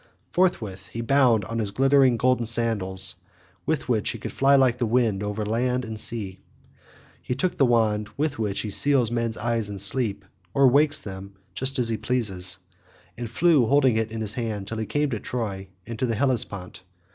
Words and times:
Forthwith 0.31 0.87
he 0.87 1.01
bound 1.01 1.45
on 1.45 1.59
his 1.59 1.69
glittering 1.69 2.17
golden 2.17 2.47
sandals 2.47 3.17
with 3.67 3.87
which 3.87 4.09
he 4.09 4.17
could 4.17 4.31
fly 4.31 4.55
like 4.55 4.79
the 4.79 4.87
wind 4.87 5.21
over 5.21 5.45
land 5.45 5.85
and 5.85 5.99
sea; 5.99 6.39
he 7.21 7.35
took 7.35 7.55
the 7.55 7.67
wand 7.67 8.09
with 8.17 8.39
which 8.39 8.61
he 8.61 8.71
seals 8.71 9.11
men's 9.11 9.37
eyes 9.37 9.69
in 9.69 9.77
sleep, 9.77 10.25
or 10.55 10.67
wakes 10.67 10.99
them 11.01 11.35
just 11.53 11.77
as 11.77 11.89
he 11.89 11.97
pleases, 11.97 12.57
and 13.15 13.29
flew 13.29 13.67
holding 13.67 13.95
it 13.95 14.11
in 14.11 14.21
his 14.21 14.33
hand 14.33 14.65
till 14.67 14.79
he 14.79 14.87
came 14.87 15.11
to 15.11 15.19
Troy 15.19 15.67
and 15.85 15.99
to 15.99 16.07
the 16.07 16.15
Hellespont. 16.15 16.81